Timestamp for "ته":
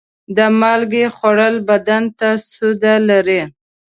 2.19-2.29